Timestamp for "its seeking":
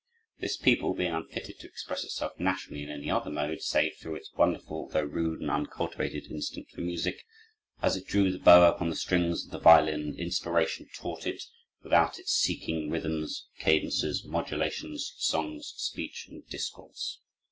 12.17-12.89